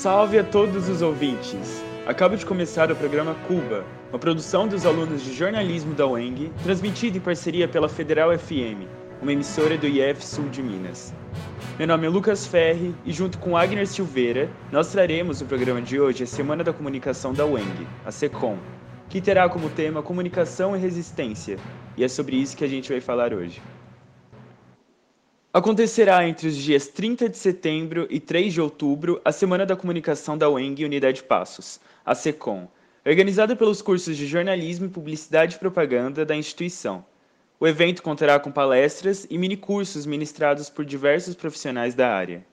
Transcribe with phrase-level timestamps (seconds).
[0.00, 1.84] salve a todos os ouvintes!
[2.06, 7.18] Acaba de começar o programa Cuba, uma produção dos alunos de jornalismo da UENG, transmitido
[7.18, 8.88] em parceria pela Federal FM,
[9.20, 11.12] uma emissora do IF Sul de Minas.
[11.78, 16.00] Meu nome é Lucas Ferri e, junto com Agner Silveira, nós traremos o programa de
[16.00, 18.56] hoje a Semana da Comunicação da UENG, a SECOM,
[19.06, 21.58] que terá como tema Comunicação e Resistência,
[21.94, 23.60] e é sobre isso que a gente vai falar hoje.
[25.52, 30.38] Acontecerá entre os dias 30 de setembro e 3 de outubro a Semana da Comunicação
[30.38, 32.68] da UENG Unidade Passos, a SECOM,
[33.04, 37.04] organizada pelos cursos de Jornalismo e Publicidade e Propaganda da instituição.
[37.58, 42.46] O evento contará com palestras e minicursos ministrados por diversos profissionais da área.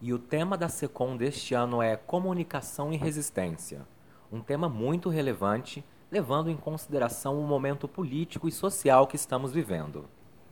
[0.00, 3.86] E o tema da SECOM deste ano é Comunicação e Resistência,
[4.32, 10.08] um tema muito relevante, levando em consideração o momento político e social que estamos vivendo.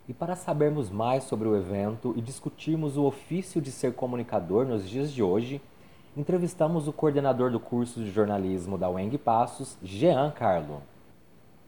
[0.09, 4.89] E para sabermos mais sobre o evento e discutirmos o ofício de ser comunicador nos
[4.89, 5.61] dias de hoje,
[6.17, 10.81] entrevistamos o coordenador do curso de jornalismo da UENG Passos, Jean Carlo.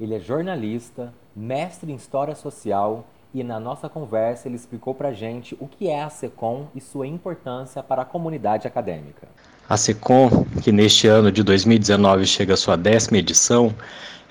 [0.01, 5.55] Ele é jornalista, mestre em História Social e na nossa conversa ele explicou para gente
[5.61, 9.29] o que é a SECOM e sua importância para a comunidade acadêmica.
[9.69, 13.73] A SECOM, que neste ano de 2019 chega à sua décima edição,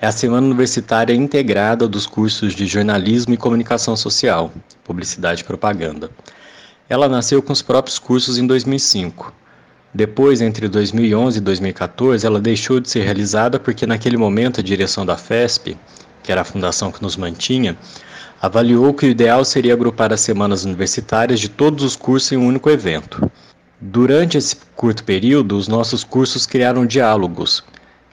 [0.01, 4.49] é a Semana Universitária Integrada dos cursos de Jornalismo e Comunicação Social,
[4.83, 6.09] Publicidade e Propaganda.
[6.87, 9.33] Ela nasceu com os próprios cursos em 2005.
[9.93, 15.05] Depois, entre 2011 e 2014, ela deixou de ser realizada porque, naquele momento, a direção
[15.05, 15.77] da FESP,
[16.23, 17.77] que era a fundação que nos mantinha,
[18.41, 22.47] avaliou que o ideal seria agrupar as semanas universitárias de todos os cursos em um
[22.47, 23.29] único evento.
[23.81, 27.63] Durante esse curto período, os nossos cursos criaram diálogos,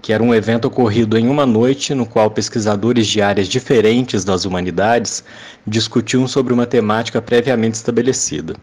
[0.06, 4.44] que era um evento ocorrido em uma noite no qual pesquisadores de áreas diferentes das
[4.44, 5.24] humanidades
[5.66, 8.54] discutiam sobre uma temática previamente estabelecida.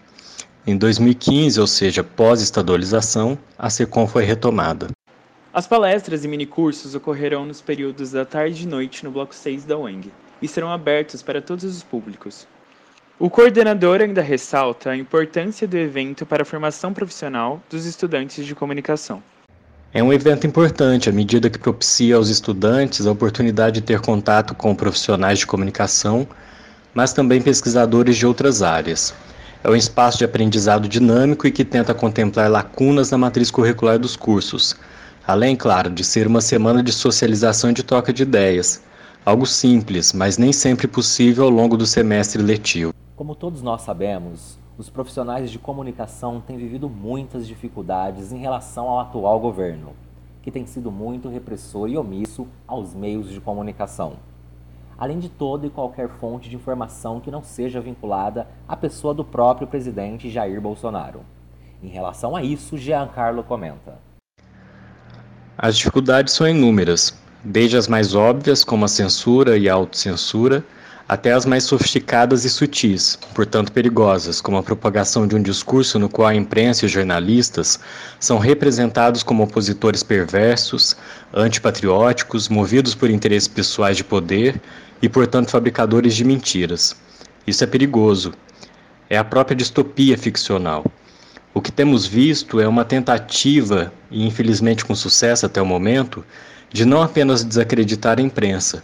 [0.66, 4.87] Em 2015, ou seja, pós-estadualização, a SECOM foi retomada.
[5.54, 9.77] As palestras e minicursos ocorrerão nos períodos da tarde e noite no Bloco 6 da
[9.77, 12.48] UENG e serão abertos para todos os públicos.
[13.20, 18.55] O coordenador ainda ressalta a importância do evento para a formação profissional dos estudantes de
[18.55, 19.21] comunicação.
[19.95, 24.55] É um evento importante à medida que propicia aos estudantes a oportunidade de ter contato
[24.55, 26.27] com profissionais de comunicação,
[26.95, 29.14] mas também pesquisadores de outras áreas.
[29.64, 34.15] É um espaço de aprendizado dinâmico e que tenta contemplar lacunas na matriz curricular dos
[34.15, 34.76] cursos,
[35.27, 38.81] além, claro, de ser uma semana de socialização e de troca de ideias.
[39.23, 42.95] Algo simples, mas nem sempre possível ao longo do semestre letivo.
[43.15, 49.00] Como todos nós sabemos, os profissionais de comunicação têm vivido muitas dificuldades em relação ao
[49.00, 49.94] atual governo,
[50.42, 54.14] que tem sido muito repressor e omisso aos meios de comunicação,
[54.98, 59.23] além de toda e qualquer fonte de informação que não seja vinculada à pessoa do
[59.23, 61.22] próprio presidente Jair Bolsonaro.
[61.82, 64.00] Em relação a isso, Giancarlo comenta.
[65.55, 70.66] As dificuldades são inúmeras, desde as mais óbvias, como a censura e a autocensura,
[71.08, 76.08] até as mais sofisticadas e sutis, portanto perigosas, como a propagação de um discurso no
[76.08, 77.80] qual a imprensa e os jornalistas
[78.19, 80.95] são representados como opositores perversos,
[81.33, 84.61] antipatrióticos, movidos por interesses pessoais de poder
[85.02, 86.95] e, portanto, fabricadores de mentiras.
[87.45, 88.33] Isso é perigoso.
[89.09, 90.86] É a própria distopia ficcional.
[91.53, 96.25] O que temos visto é uma tentativa, e infelizmente com sucesso até o momento,
[96.71, 98.83] de não apenas desacreditar a imprensa,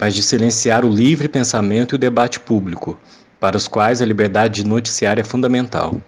[0.00, 2.98] mas de silenciar o livre pensamento e o debate público,
[3.38, 6.00] para os quais a liberdade de noticiar é fundamental.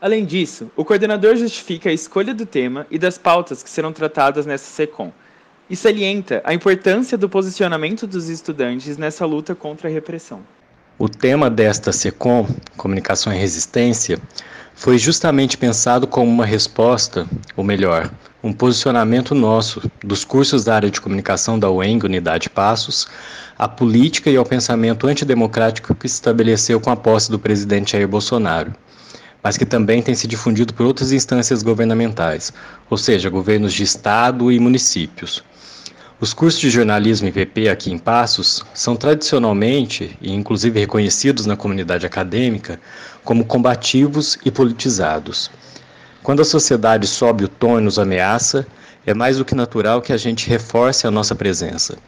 [0.00, 4.44] Além disso, o coordenador justifica a escolha do tema e das pautas que serão tratadas
[4.44, 5.12] nessa SECOM
[5.70, 10.40] e salienta a importância do posicionamento dos estudantes nessa luta contra a repressão.
[10.98, 12.46] O tema desta SECOM,
[12.76, 14.18] Comunicação e Resistência,
[14.74, 18.10] foi justamente pensado como uma resposta, ou melhor,
[18.42, 23.06] um posicionamento nosso dos cursos da área de comunicação da UENG, Unidade Passos,
[23.56, 28.08] à política e ao pensamento antidemocrático que se estabeleceu com a posse do presidente Jair
[28.08, 28.74] Bolsonaro,
[29.42, 32.52] mas que também tem se difundido por outras instâncias governamentais,
[32.90, 35.44] ou seja, governos de estado e municípios.
[36.20, 41.56] Os cursos de jornalismo e PP aqui em Passos são tradicionalmente, e inclusive reconhecidos na
[41.56, 42.80] comunidade acadêmica,
[43.24, 45.50] como combativos e politizados.
[46.22, 48.64] Quando a sociedade sobe o tom e nos ameaça,
[49.04, 51.98] é mais do que natural que a gente reforce a nossa presença.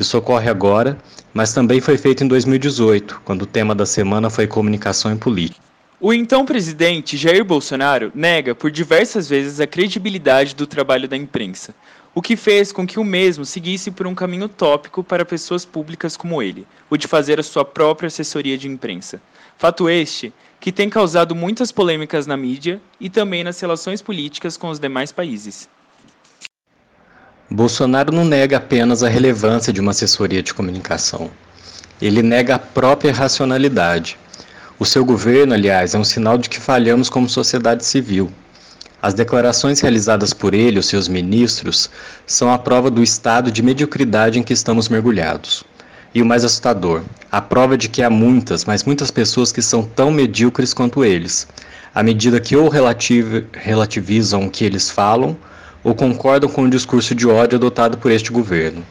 [0.00, 0.96] Isso ocorre agora,
[1.34, 5.60] mas também foi feito em 2018, quando o tema da semana foi comunicação e política.
[6.00, 11.74] O então presidente Jair Bolsonaro nega por diversas vezes a credibilidade do trabalho da imprensa.
[12.18, 16.16] O que fez com que o mesmo seguisse por um caminho utópico para pessoas públicas
[16.16, 19.22] como ele, o de fazer a sua própria assessoria de imprensa.
[19.56, 24.68] Fato este que tem causado muitas polêmicas na mídia e também nas relações políticas com
[24.68, 25.68] os demais países.
[27.48, 31.30] Bolsonaro não nega apenas a relevância de uma assessoria de comunicação.
[32.02, 34.18] Ele nega a própria racionalidade.
[34.76, 38.28] O seu governo, aliás, é um sinal de que falhamos como sociedade civil.
[39.00, 41.88] As declarações realizadas por ele e os seus ministros
[42.26, 45.62] são a prova do estado de mediocridade em que estamos mergulhados.
[46.12, 49.84] E o mais assustador, a prova de que há muitas, mas muitas pessoas que são
[49.84, 51.46] tão medíocres quanto eles,
[51.94, 55.36] à medida que ou relativ relativizam o que eles falam
[55.84, 58.84] ou concordam com o discurso de ódio adotado por este governo.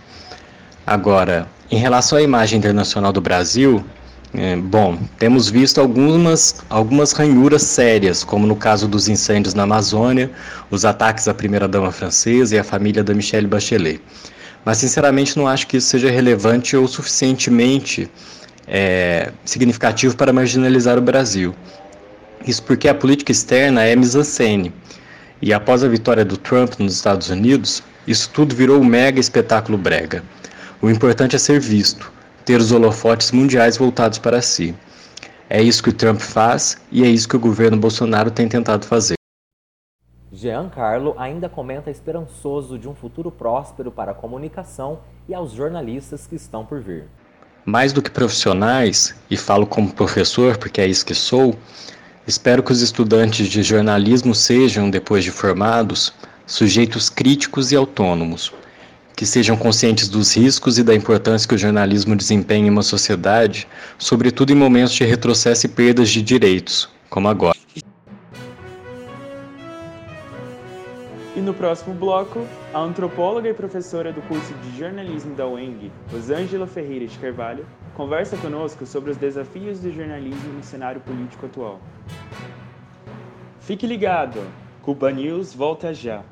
[0.86, 3.84] Agora, em relação à imagem internacional do Brasil,
[4.34, 10.30] é, bom, temos visto algumas, algumas ranhuras sérias, como no caso dos incêndios na Amazônia,
[10.70, 14.02] os ataques à primeira-dama francesa e à família da Michelle Bachelet.
[14.66, 18.12] Mas, sinceramente, não acho que isso seja relevante ou suficientemente
[18.68, 21.56] é, significativo para marginalizar o Brasil.
[22.46, 24.74] Isso porque a política externa é mise-en-scène.
[25.42, 29.78] E após a vitória do Trump nos Estados Unidos, isso tudo virou um mega espetáculo
[29.78, 30.24] brega.
[30.82, 32.12] O importante é ser visto,
[32.48, 34.74] ter os holofotes mundiais voltados para si.
[35.50, 38.86] É isso que o Trump faz e é isso que o governo Bolsonaro tem tentado
[38.86, 39.16] fazer.
[40.32, 46.36] Giancarlo ainda comenta esperançoso de um futuro próspero para a comunicação e aos jornalistas que
[46.36, 47.04] estão por vir.
[47.66, 51.54] Mais do que profissionais, e falo como professor porque é isso que sou,
[52.26, 56.14] espero que os estudantes de jornalismo sejam, depois de formados,
[56.46, 58.54] sujeitos críticos e autônomos,
[59.18, 63.68] que sejam conscientes dos riscos e da importância que o jornalismo desempenha em uma sociedade,
[63.98, 67.58] sobretudo em momentos de retrocesso e perdas de direitos, como agora.
[71.36, 76.68] E no próximo bloco, a antropóloga e professora do curso de jornalismo da UENG, Rosângela
[76.68, 77.66] Ferreira de Carvalho,
[77.96, 81.82] conversa conosco sobre os desafios do jornalismo no cenário político atual.
[83.62, 84.44] Fique ligado!
[84.84, 86.24] Cuba News volta já!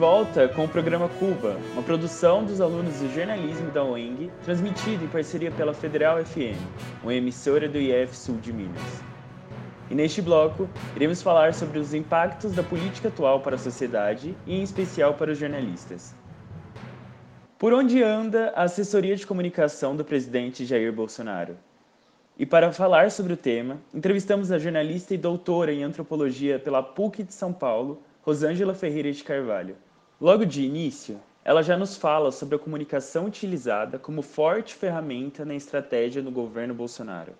[0.00, 5.08] Volta com o programa Cuba, uma produção dos alunos de jornalismo da UENG, transmitido em
[5.08, 6.56] parceria pela Federal FM,
[7.02, 8.80] uma emissora do IF Sul de Minas.
[9.90, 10.66] E neste bloco,
[10.96, 15.32] iremos falar sobre os impactos da política atual para a sociedade e, em especial, para
[15.32, 16.14] os jornalistas.
[17.58, 21.58] Por onde anda a assessoria de comunicação do presidente Jair Bolsonaro?
[22.38, 27.22] E para falar sobre o tema, entrevistamos a jornalista e doutora em antropologia pela PUC
[27.22, 29.76] de São Paulo, Rosângela Ferreira de Carvalho.
[30.20, 35.54] Logo de início, ela já nos fala sobre a comunicação utilizada como forte ferramenta na
[35.54, 37.32] estratégia do governo Bolsonaro.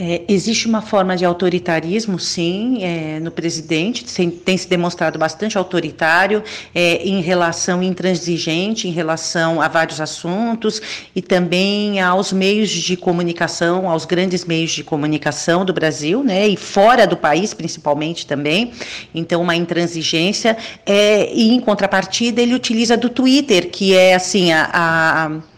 [0.00, 6.40] É, existe uma forma de autoritarismo, sim, é, no presidente, tem, se demonstrado bastante autoritário
[6.72, 10.80] é, em relação intransigente, em relação a vários assuntos
[11.16, 16.56] e também aos meios de comunicação, aos grandes meios de comunicação do Brasil, né, e
[16.56, 18.70] fora do país, principalmente também.
[19.12, 20.56] Então, uma intransigência.
[20.86, 25.57] É, e em contrapartida, ele utiliza do Twitter, que é assim a, a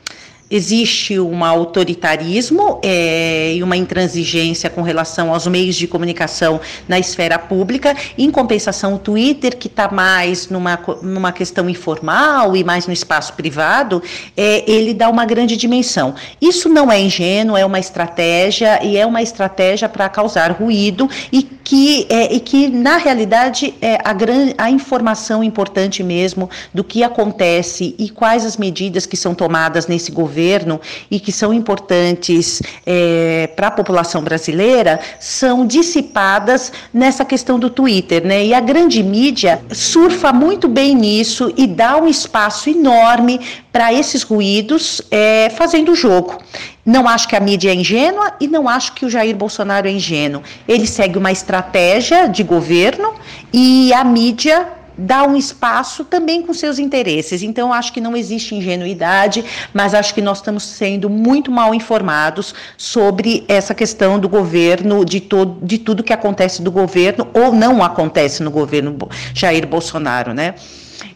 [0.50, 7.38] existe um autoritarismo é, e uma intransigência com relação aos meios de comunicação na esfera
[7.38, 7.97] pública.
[8.19, 13.35] Em compensação, o Twitter, que está mais numa, numa questão informal e mais no espaço
[13.35, 14.02] privado,
[14.37, 16.14] é, ele dá uma grande dimensão.
[16.40, 21.42] Isso não é ingênuo, é uma estratégia e é uma estratégia para causar ruído e
[21.42, 27.04] que, é, e que na realidade, é a, gran, a informação importante mesmo do que
[27.04, 30.80] acontece e quais as medidas que são tomadas nesse governo governo
[31.11, 38.26] e que são importantes é, para a população brasileira são dissipadas nessa questão do Twitter,
[38.26, 38.47] né?
[38.47, 43.38] E a grande mídia surfa muito bem nisso e dá um espaço enorme
[43.70, 46.38] para esses ruídos é, fazendo o jogo.
[46.85, 49.90] Não acho que a mídia é ingênua e não acho que o Jair Bolsonaro é
[49.90, 50.42] ingênuo.
[50.66, 53.12] Ele segue uma estratégia de governo
[53.52, 54.66] e a mídia
[55.00, 57.42] dá um espaço também com seus interesses.
[57.42, 62.54] Então, acho que não existe ingenuidade, mas acho que nós estamos sendo muito mal informados
[62.76, 67.83] sobre essa questão do governo, de, todo, de tudo que acontece do governo ou não
[67.83, 68.97] acontece no governo
[69.35, 70.54] Jair Bolsonaro, né?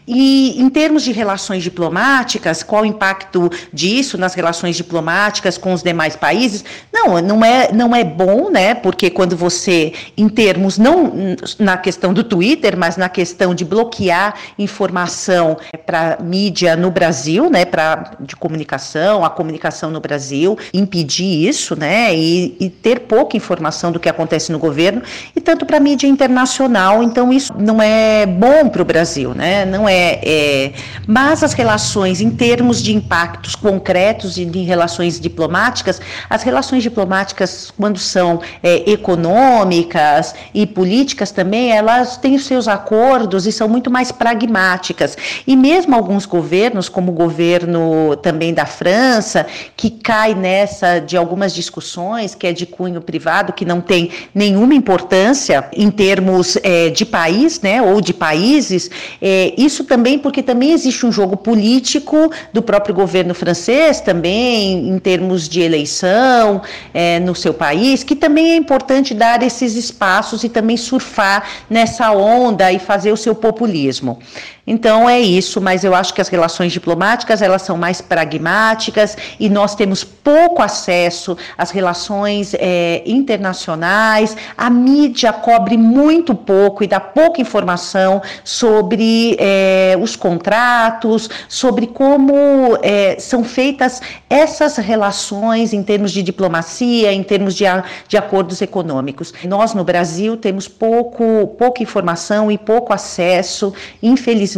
[0.07, 5.81] E em termos de relações diplomáticas, qual o impacto disso nas relações diplomáticas com os
[5.81, 6.63] demais países?
[6.93, 8.75] Não, não é, não é bom, né?
[8.75, 14.35] Porque quando você, em termos, não na questão do Twitter, mas na questão de bloquear
[14.59, 17.65] informação para mídia no Brasil, né?
[17.65, 22.15] Para de comunicação, a comunicação no Brasil, impedir isso, né?
[22.15, 25.01] E, e ter pouca informação do que acontece no governo,
[25.35, 29.65] e tanto para mídia internacional, então isso não é bom para o Brasil, né?
[29.65, 30.73] Não é é, é,
[31.07, 37.71] mas as relações, em termos de impactos concretos e de relações diplomáticas, as relações diplomáticas,
[37.77, 43.89] quando são é, econômicas e políticas também, elas têm os seus acordos e são muito
[43.89, 45.17] mais pragmáticas.
[45.47, 49.47] E mesmo alguns governos, como o governo também da França,
[49.77, 54.73] que cai nessa de algumas discussões, que é de cunho privado, que não tem nenhuma
[54.73, 58.89] importância em termos é, de país, né, ou de países,
[59.21, 64.99] é, isso também porque também existe um jogo político do próprio governo francês, também em
[64.99, 66.61] termos de eleição
[66.93, 72.11] é, no seu país, que também é importante dar esses espaços e também surfar nessa
[72.11, 74.19] onda e fazer o seu populismo.
[74.67, 79.47] Então é isso, mas eu acho que as relações diplomáticas elas são mais pragmáticas e
[79.47, 84.35] nós temos pouco acesso às relações é, internacionais.
[84.57, 92.79] A mídia cobre muito pouco e dá pouca informação sobre é, os contratos, sobre como
[92.81, 97.65] é, são feitas essas relações em termos de diplomacia, em termos de,
[98.07, 99.31] de acordos econômicos.
[99.43, 104.54] Nós no Brasil temos pouco, pouca informação e pouco acesso, infelizmente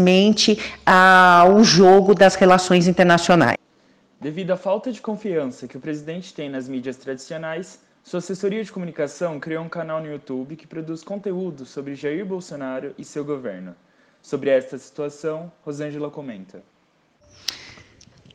[0.86, 3.58] ao jogo das relações internacionais.
[4.20, 8.72] Devido à falta de confiança que o presidente tem nas mídias tradicionais, sua assessoria de
[8.72, 13.75] comunicação criou um canal no YouTube que produz conteúdo sobre Jair Bolsonaro e seu governo.
[14.22, 16.63] Sobre esta situação, Rosângela comenta.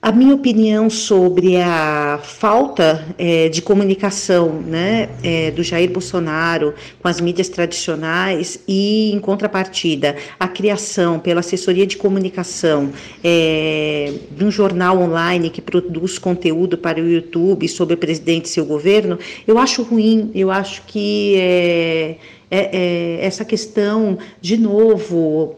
[0.05, 7.07] A minha opinião sobre a falta é, de comunicação né, é, do Jair Bolsonaro com
[7.07, 12.91] as mídias tradicionais e, em contrapartida, a criação pela assessoria de comunicação
[13.23, 18.49] é, de um jornal online que produz conteúdo para o YouTube sobre o presidente e
[18.49, 22.17] seu governo, eu acho ruim, eu acho que é,
[22.51, 22.71] é,
[23.21, 25.55] é, essa questão, de novo,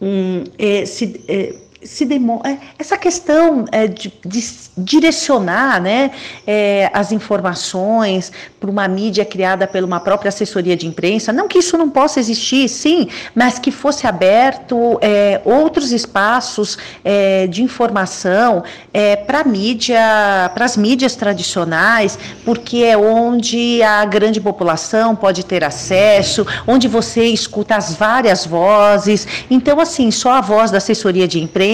[0.00, 0.44] um,
[0.86, 4.44] se se demora é, essa questão é, de, de,
[4.76, 6.10] direcionar né,
[6.46, 11.58] é, as informações para uma mídia criada pela uma própria assessoria de imprensa, não que
[11.58, 18.64] isso não possa existir, sim, mas que fosse aberto é, outros espaços é, de informação
[18.92, 25.62] é, para mídia, para as mídias tradicionais, porque é onde a grande população pode ter
[25.62, 29.26] acesso, onde você escuta as várias vozes.
[29.48, 31.67] Então, assim, só a voz da assessoria de imprensa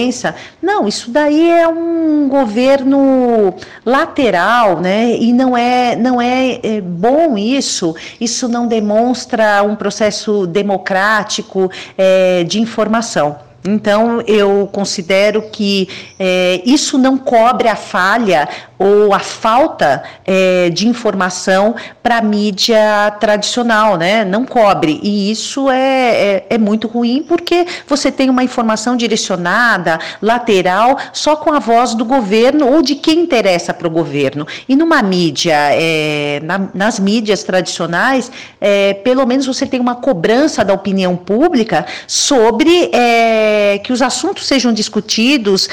[0.61, 3.53] não, isso daí é um governo
[3.85, 5.15] lateral, né?
[5.17, 7.95] E não é, não é, é bom isso.
[8.19, 13.37] Isso não demonstra um processo democrático é, de informação.
[13.67, 20.87] Então, eu considero que é, isso não cobre a falha ou a falta é, de
[20.87, 24.25] informação para a mídia tradicional, né?
[24.25, 24.99] Não cobre.
[25.01, 31.35] E isso é, é, é, muito ruim porque você tem uma informação direcionada, lateral, só
[31.35, 34.45] com a voz do governo ou de quem interessa para o governo.
[34.67, 40.63] E numa mídia, é, na, nas mídias tradicionais, é, pelo menos você tem uma cobrança
[40.63, 45.69] da opinião pública sobre é, que os assuntos sejam discutidos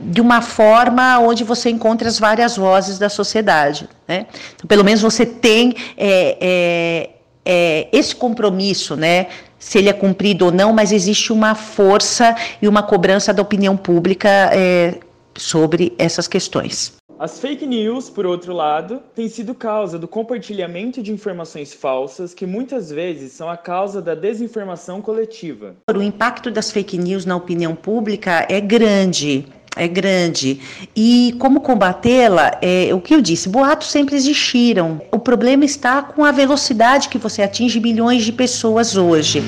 [0.00, 3.88] de uma forma onde você encontre as várias vozes da sociedade.
[4.06, 4.26] Né?
[4.54, 7.10] Então, pelo menos você tem é, é,
[7.44, 9.26] é, esse compromisso, né?
[9.58, 13.76] se ele é cumprido ou não, mas existe uma força e uma cobrança da opinião
[13.76, 14.98] pública é,
[15.36, 16.98] sobre essas questões.
[17.20, 22.46] As fake news, por outro lado, têm sido causa do compartilhamento de informações falsas que
[22.46, 25.76] muitas vezes são a causa da desinformação coletiva.
[25.94, 29.44] O impacto das fake news na opinião pública é grande
[29.76, 30.60] é grande.
[30.94, 32.58] E como combatê-la?
[32.60, 35.00] É, o que eu disse, boatos sempre existiram.
[35.12, 39.42] O problema está com a velocidade que você atinge milhões de pessoas hoje.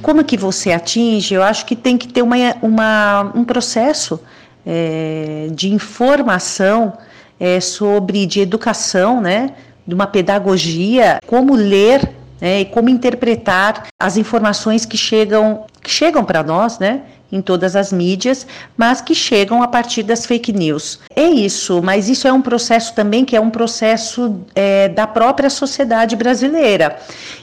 [0.00, 1.34] Como que você atinge?
[1.34, 4.20] Eu acho que tem que ter uma, uma um processo
[4.66, 6.92] é, de informação
[7.38, 9.50] é, sobre, de educação, né?
[9.86, 16.24] De uma pedagogia, como ler né, e como interpretar as informações que chegam, que chegam
[16.24, 17.02] para nós, né?
[17.34, 21.00] em todas as mídias, mas que chegam a partir das fake news.
[21.16, 25.50] É isso, mas isso é um processo também que é um processo é, da própria
[25.50, 26.96] sociedade brasileira.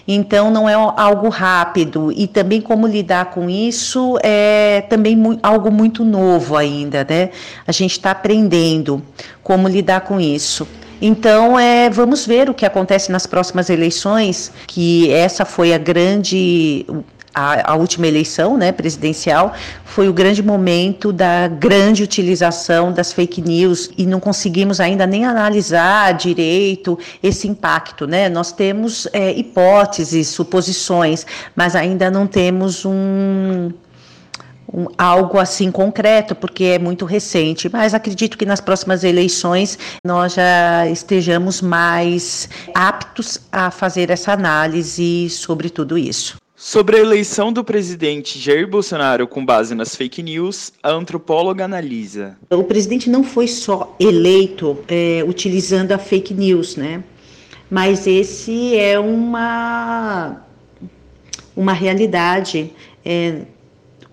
[0.07, 5.69] Então não é algo rápido e também como lidar com isso é também mu algo
[5.69, 7.29] muito novo ainda, né?
[7.67, 9.01] A gente está aprendendo
[9.43, 10.65] como lidar com isso.
[11.03, 16.85] Então, é, vamos ver o que acontece nas próximas eleições, que essa foi a grande
[17.33, 19.53] a, a, última eleição né, presidencial
[19.85, 25.25] foi o grande momento da grande utilização das fake news e não conseguimos ainda nem
[25.25, 28.05] analisar direito esse impacto.
[28.05, 28.29] Né?
[28.29, 33.71] Nós temos é, hipóteses, suposições, mas ainda não temos um,
[34.73, 37.69] um, algo assim concreto, porque é muito recente.
[37.69, 45.29] Mas acredito que nas próximas eleições nós já estejamos mais aptos a fazer essa análise
[45.29, 46.40] sobre tudo isso.
[46.63, 52.37] Sobre a eleição do presidente Jair Bolsonaro com base nas fake news, a antropóloga analisa.
[52.51, 57.03] O presidente não foi só eleito é, utilizando a fake news, né?
[57.67, 60.45] Mas esse é uma,
[61.55, 62.71] uma realidade.
[63.03, 63.41] É,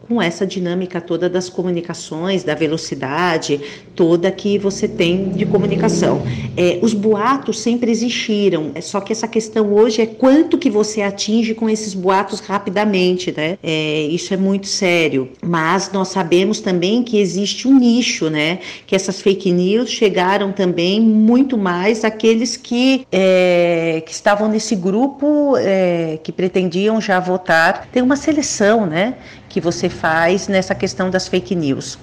[0.09, 3.61] com essa dinâmica toda das comunicações, da velocidade
[3.95, 6.23] toda que você tem de comunicação.
[6.57, 11.03] É, os boatos sempre existiram, é só que essa questão hoje é quanto que você
[11.03, 13.59] atinge com esses boatos rapidamente, né?
[13.63, 15.29] É, isso é muito sério.
[15.43, 18.61] Mas nós sabemos também que existe um nicho, né?
[18.87, 25.57] Que essas fake news chegaram também muito mais àqueles que, é, que estavam nesse grupo
[25.59, 27.89] é, que pretendiam já votar.
[27.93, 29.15] Tem uma seleção, né?
[29.49, 31.99] Que você faz nessa questão das fake news.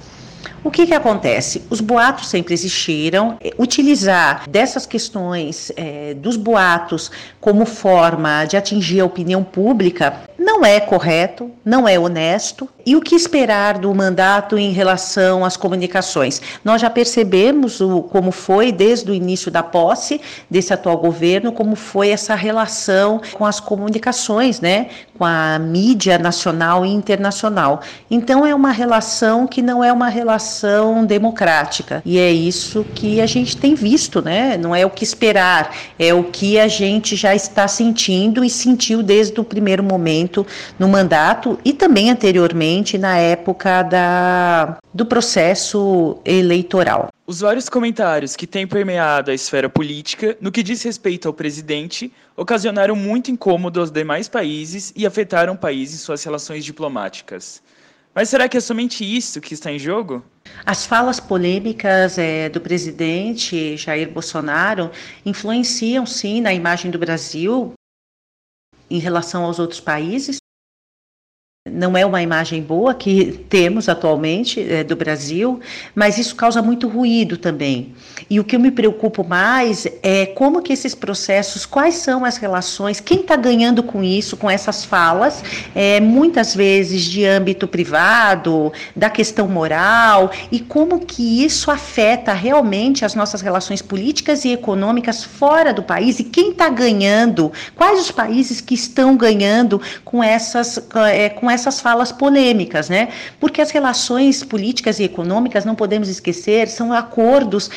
[0.65, 1.61] O que, que acontece?
[1.69, 3.37] Os boatos sempre existiram.
[3.59, 10.79] Utilizar dessas questões é, dos boatos como forma de atingir a opinião pública não é
[10.79, 12.67] correto, não é honesto.
[12.85, 16.41] E o que esperar do mandato em relação às comunicações?
[16.63, 21.75] Nós já percebemos o, como foi desde o início da posse desse atual governo, como
[21.75, 24.87] foi essa relação com as comunicações, né?
[25.17, 27.81] com a mídia nacional e internacional.
[28.11, 30.54] Então é uma relação que não é uma relação
[31.05, 32.01] democrática.
[32.05, 34.57] E é isso que a gente tem visto, né?
[34.57, 39.01] Não é o que esperar, é o que a gente já está sentindo e sentiu
[39.01, 40.45] desde o primeiro momento
[40.77, 47.09] no mandato e também anteriormente na época da, do processo eleitoral.
[47.27, 52.13] Os vários comentários que têm permeado a esfera política no que diz respeito ao presidente
[52.37, 57.63] ocasionaram muito incômodo aos demais países e afetaram o país em suas relações diplomáticas.
[58.15, 60.23] Mas será que é somente isso que está em jogo?
[60.65, 64.89] As falas polêmicas é, do presidente Jair Bolsonaro
[65.25, 67.73] influenciam sim na imagem do Brasil
[68.89, 70.37] em relação aos outros países,
[71.71, 75.59] não é uma imagem boa que temos atualmente é, do Brasil,
[75.95, 77.91] mas isso causa muito ruído também.
[78.29, 82.37] E o que eu me preocupo mais é como que esses processos, quais são as
[82.37, 88.71] relações, quem está ganhando com isso, com essas falas, é, muitas vezes de âmbito privado,
[88.95, 95.23] da questão moral, e como que isso afeta realmente as nossas relações políticas e econômicas
[95.23, 100.79] fora do país, e quem está ganhando, quais os países que estão ganhando com essas,
[101.07, 103.09] é, com essas falas polêmicas, né?
[103.39, 107.69] Porque as relações políticas e econômicas, não podemos esquecer, são acordos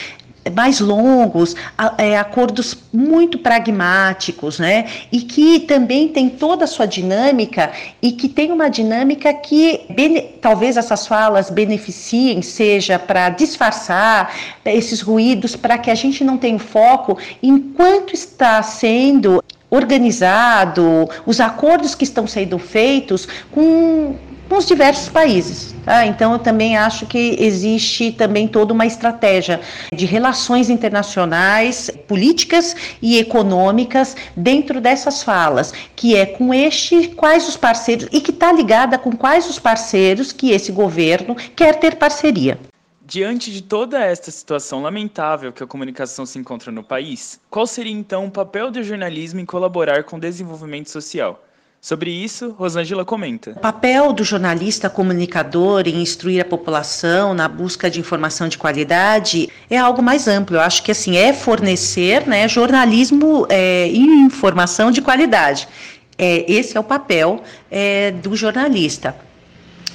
[0.50, 1.54] mais longos,
[1.96, 4.86] é, acordos muito pragmáticos, né?
[5.12, 9.80] E que também tem toda a sua dinâmica e que tem uma dinâmica que
[10.40, 16.58] talvez essas falas beneficiem, seja para disfarçar esses ruídos, para que a gente não tenha
[16.58, 24.16] foco enquanto está sendo organizado, os acordos que estão sendo feitos com,
[24.48, 25.74] com os diversos países.
[25.84, 26.06] Tá?
[26.06, 29.60] Então, eu também acho que existe também toda uma estratégia
[29.92, 37.56] de relações internacionais, políticas e econômicas dentro dessas falas, que é com este, quais os
[37.56, 42.58] parceiros, e que está ligada com quais os parceiros que esse governo quer ter parceria.
[43.10, 47.90] Diante de toda esta situação lamentável que a comunicação se encontra no país, qual seria
[47.90, 51.42] então o papel do jornalismo em colaborar com o desenvolvimento social?
[51.80, 53.52] Sobre isso, Rosângela comenta.
[53.52, 59.48] O papel do jornalista comunicador em instruir a população na busca de informação de qualidade
[59.70, 60.56] é algo mais amplo.
[60.56, 65.66] Eu acho que assim é fornecer né, jornalismo é, e informação de qualidade.
[66.18, 69.16] É, esse é o papel é, do jornalista.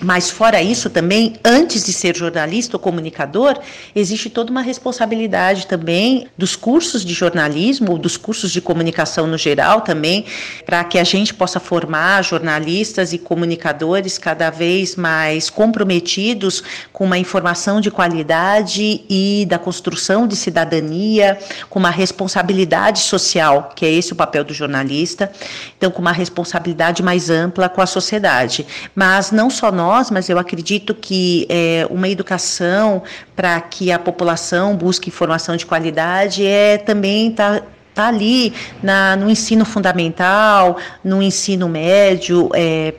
[0.03, 3.57] Mas fora isso também, antes de ser jornalista ou comunicador,
[3.95, 9.81] existe toda uma responsabilidade também dos cursos de jornalismo, dos cursos de comunicação no geral
[9.81, 10.25] também,
[10.65, 16.61] para que a gente possa formar jornalistas e comunicadores cada vez mais comprometidos
[16.91, 21.37] com uma informação de qualidade e da construção de cidadania,
[21.69, 25.31] com uma responsabilidade social, que é esse o papel do jornalista,
[25.77, 28.65] então com uma responsabilidade mais ampla com a sociedade.
[28.93, 33.03] Mas não só nós nós, mas eu acredito que é, uma educação
[33.35, 39.15] para que a população busque informação de qualidade é também estar tá, tá ali na,
[39.15, 42.95] no ensino fundamental, no ensino médio, é,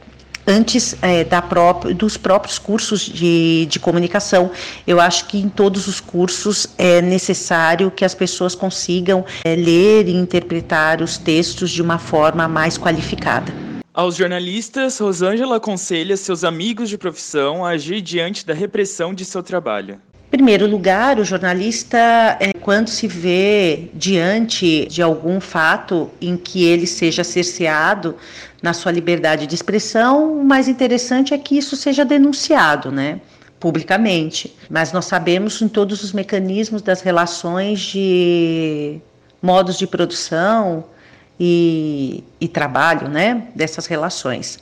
[0.46, 4.52] antes é, da própria, dos próprios cursos de, de comunicação.
[4.86, 10.06] Eu acho que em todos os cursos é necessário que as pessoas consigam é, ler
[10.06, 13.63] e interpretar os textos de uma forma mais qualificada.
[13.94, 19.40] Aos jornalistas, Rosângela aconselha seus amigos de profissão a agir diante da repressão de seu
[19.40, 20.00] trabalho.
[20.26, 21.96] Em primeiro lugar, o jornalista,
[22.40, 28.16] é, quando se vê diante de algum fato em que ele seja cerceado
[28.60, 33.20] na sua liberdade de expressão, o mais interessante é que isso seja denunciado, né?
[33.60, 34.56] publicamente.
[34.68, 39.00] Mas nós sabemos em todos os mecanismos das relações de
[39.40, 40.84] modos de produção,
[41.38, 44.58] e, e trabalho né, dessas relações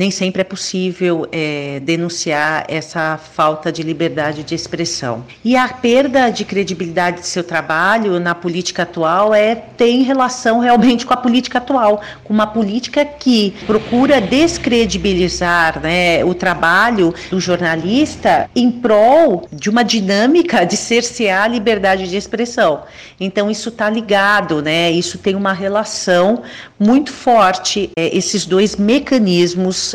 [0.00, 5.26] nem sempre é possível é, denunciar essa falta de liberdade de expressão.
[5.44, 11.04] E a perda de credibilidade de seu trabalho na política atual é tem relação realmente
[11.04, 18.48] com a política atual, com uma política que procura descredibilizar né, o trabalho do jornalista
[18.56, 22.84] em prol de uma dinâmica de cercear a liberdade de expressão.
[23.20, 24.90] Então isso está ligado, né?
[24.90, 26.42] Isso tem uma relação
[26.78, 27.90] muito forte.
[27.98, 29.89] É, esses dois mecanismos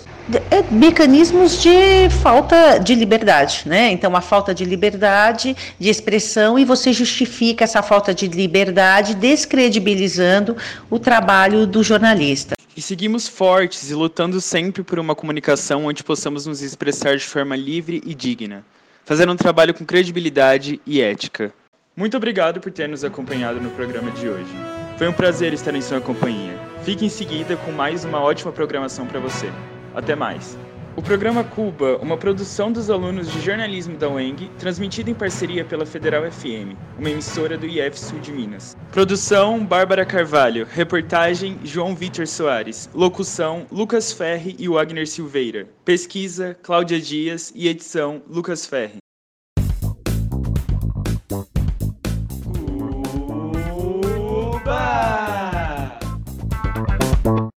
[0.49, 3.91] é, mecanismos de falta de liberdade, né?
[3.91, 10.58] Então, a falta de liberdade de expressão e você justifica essa falta de liberdade descredibilizando
[10.89, 12.55] o trabalho do jornalista.
[12.75, 17.55] E seguimos fortes e lutando sempre por uma comunicação onde possamos nos expressar de forma
[17.55, 18.65] livre e digna,
[19.05, 21.53] fazendo um trabalho com credibilidade e ética.
[21.95, 24.51] Muito obrigado por ter nos acompanhado no programa de hoje.
[24.97, 26.58] Foi um prazer estar em sua companhia.
[26.84, 29.49] Fique em seguida com mais uma ótima programação para você.
[29.95, 30.58] Até mais.
[30.97, 35.86] O programa Cuba, uma produção dos alunos de jornalismo da UENG, transmitido em parceria pela
[35.86, 38.77] Federal FM, uma emissora do IF Sul de Minas.
[38.91, 40.65] Produção: Bárbara Carvalho.
[40.71, 42.89] Reportagem: João Vitor Soares.
[42.93, 45.67] Locução: Lucas Ferri e Wagner Silveira.
[45.84, 49.04] Pesquisa: Cláudia Dias e edição: Lucas Ferri.